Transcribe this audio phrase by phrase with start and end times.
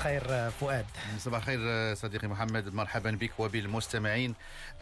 [0.00, 0.86] الخير فؤاد.
[1.18, 2.74] صباح الخير صديقي محمد.
[2.74, 4.34] مرحبا بك وبالمستمعين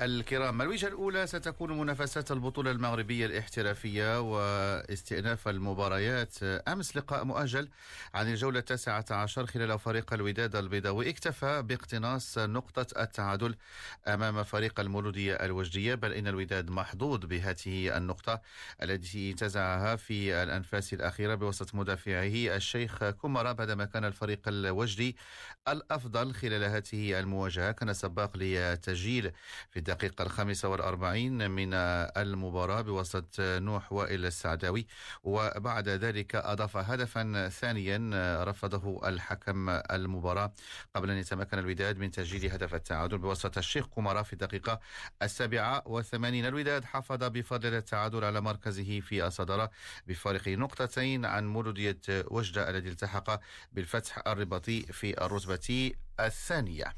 [0.02, 0.62] الكرام.
[0.62, 6.42] الوجهة الأولى ستكون منافسات البطولة المغربية الاحترافية واستئناف المباريات.
[6.42, 7.68] أمس لقاء مؤجل
[8.14, 11.10] عن الجولة التاسعة عشر خلال فريق الوداد البيضاوي.
[11.10, 13.54] اكتفى باقتناص نقطة التعادل
[14.08, 18.40] أمام فريق المولودية الوجدية بل إن الوداد محظوظ بهذه النقطة
[18.82, 25.07] التي انتزعها في الأنفاس الأخيرة بوسط مدافعه الشيخ كمرة بعدما كان الفريق الوجدي
[25.68, 27.72] الأفضل خلال هذه المواجهة.
[27.72, 29.32] كان سباق لتسجيل
[29.70, 34.86] في الدقيقة الخامسة والأربعين من المباراة بوسط نوح وائل السعداوي
[35.22, 38.10] وبعد ذلك أضاف هدفا ثانيا
[38.44, 40.52] رفضه الحكم المباراة.
[40.94, 44.80] قبل أن يتمكن الوداد من تسجيل هدف التعادل بوسط الشيخ كمرة في الدقيقة
[45.22, 46.46] السابعة والثمانين.
[46.46, 49.70] الوداد حافظ بفضل التعادل على مركزه في الصدارة
[50.06, 53.40] بفارق نقطتين عن مولودية وجدة الذي التحق
[53.72, 56.94] بالفتح الرباطي في الرتبة الثانية.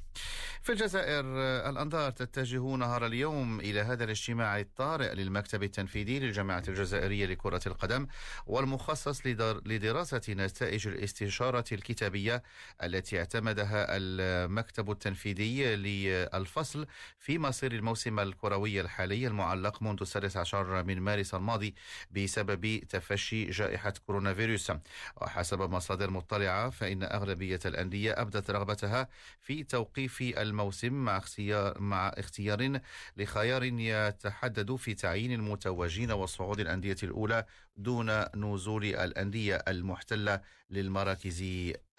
[0.63, 1.25] في الجزائر
[1.71, 8.07] الأنظار تتجه نهار اليوم إلى هذا الاجتماع الطارئ للمكتب التنفيذي للجامعة الجزائرية لكرة القدم
[8.47, 9.27] والمخصص
[9.67, 12.43] لدراسة نتائج الاستشارة الكتابية
[12.83, 16.87] التي اعتمدها المكتب التنفيذي للفصل
[17.19, 21.75] في مصير الموسم الكروي الحالي المعلق منذ السادس عشر من مارس الماضي
[22.11, 24.73] بسبب تفشي جائحة كورونا فيروس.
[25.17, 29.09] وحسب مصادر مطلعة فإن أغلبية الأندية أبدت رغبتها
[29.43, 32.81] في توقيف الموسم مع اختيار مع اختيار
[33.17, 37.45] لخيار يتحدد في تعيين المتوجين وصعود الأندية الأولى
[37.77, 40.41] دون نزول الأندية المحتلة
[40.71, 41.45] للمراكز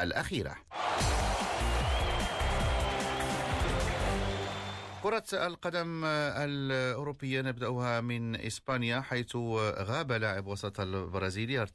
[0.02, 0.56] الأخيرة.
[5.04, 11.68] كرة القدم الأوروبية نبدأها من إسبانيا حيث غاب لاعب وسط البرازيلي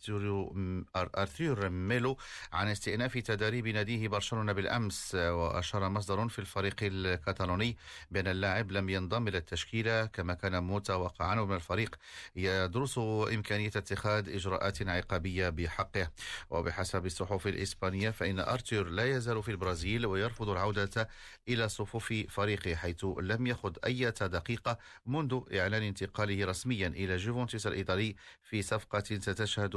[0.96, 2.16] أرثور ميلو
[2.52, 7.76] عن استئناف تدريب ناديه برشلونة بالأمس وأشار مصدر في الفريق الكتالوني
[8.10, 11.96] بأن اللاعب لم ينضم إلى التشكيلة كما كان متوقعا من الفريق.
[12.36, 12.98] يدرس
[13.34, 16.10] إمكانية اتخاذ إجراءات عقابية بحقه.
[16.50, 21.08] وبحسب الصحف الإسبانية فإن أرثور لا يزال في البرازيل ويرفض العودة
[21.48, 28.16] إلى صفوف فريقه حيث لم يخض أي دقيقة منذ إعلان انتقاله رسميا إلى جوفنتوس الإيطالي
[28.42, 29.70] في صفقة ستشهد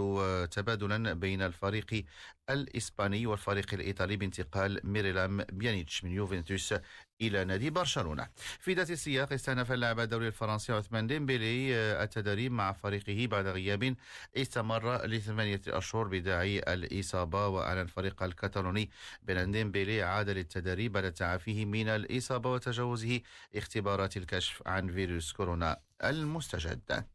[0.51, 2.05] تبادلا بين الفريق
[2.49, 6.73] الإسباني والفريق الإيطالي بانتقال ميريلام بيانيتش من يوفنتوس
[7.21, 8.27] إلى نادي برشلونة.
[8.59, 13.95] في ذات السياق استأنف اللاعب الدوري الفرنسي عثمان ديمبيلي التدريب مع فريقه بعد غياب
[14.37, 18.89] استمر لثمانية أشهر بداعي الإصابة وأعلن الفريق الكتالوني
[19.23, 23.21] بأن ديمبيلي عاد للتدريب بعد تعافيه من الإصابة وتجاوزه
[23.55, 25.88] اختبارات الكشف عن فيروس كورونا.
[26.03, 27.05] المستجد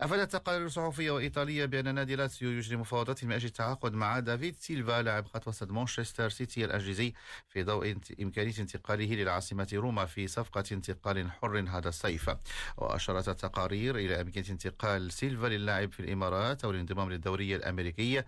[0.00, 5.02] أفادت تقارير صحفية وإيطالية بأن نادي لاتسيو يجري مفاوضات من أجل التعاقد مع دافيد سيلفا
[5.02, 7.12] لاعب خط وسط مانشستر سيتي الأنجليزي
[7.48, 12.30] في ضوء إمكانية انتقاله للعاصمة روما في صفقة انتقال حر هذا الصيف.
[12.76, 18.26] وأشارت التقارير إلى إمكانية انتقال سيلفا للاعب في الإمارات أو الانضمام للدورية الأمريكية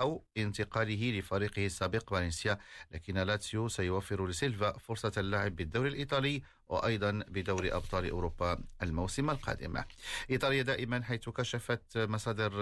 [0.00, 2.58] أو انتقاله لفريقه السابق فالنسيا
[2.92, 9.82] لكن لاتسيو سيوفر لسيلفا فرصة اللعب بالدوري الإيطالي وأيضا بدوري أبطال أوروبا الموسم القادم.
[10.30, 12.52] إيطاليا دائما حيث كشفت مصادر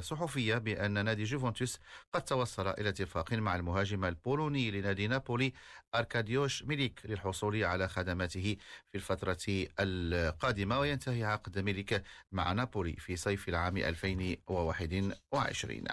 [0.00, 1.78] صحفية بأن نادي جوفنتوس
[2.12, 5.52] قد توصل إلى اتفاق مع المهاجم البولوني لنادي نابولي
[5.94, 8.56] أركاديوش ميليك للحصول على خدماته
[8.92, 9.38] في الفترة
[9.80, 12.02] القادمة وينتهي عقد ميليك
[12.32, 15.84] مع نابولي في صيف العام 2021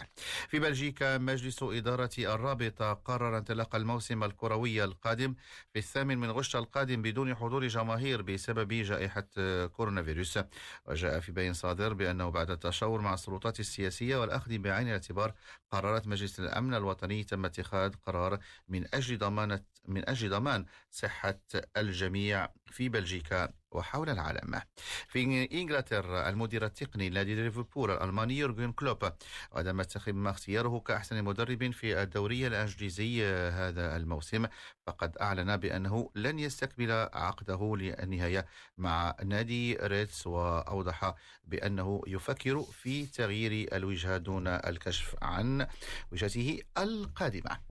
[0.50, 5.36] في بلجيكا مجلس إدارة الرابطة قرر انطلاق الموسم الكروي القادم
[5.74, 9.28] في الثامن من غشت القادم بدون حضور جماهير بسبب جائحة
[9.68, 10.40] كورونا فيروس
[10.86, 15.34] وجاء في بيان صادر بأنه بعد التشاور مع السلطات السياسية والأخذ بعين الاعتبار
[15.72, 21.40] قرارات مجلس الأمن الوطني تم اتخاذ قرار من أجل ضمان من أجل ضمان صحة
[21.78, 22.48] الجميع.
[22.72, 24.62] في بلجيكا وحول العالم.
[25.08, 29.12] في إنجلترا المدير التقني لنادي ليفربول الألماني يورجن كلوب
[29.52, 34.46] وعندما تم اختياره كأحسن مدرب في الدوري الإنجليزي هذا الموسم.
[34.88, 38.46] فقد أعلن بأنه لن يستكمل عقده للنهاية
[38.78, 45.68] مع نادي ريدز وأوضح بأنه يفكر في تغيير الوجهة دون الكشف عن
[46.12, 47.60] وجهته القادمة.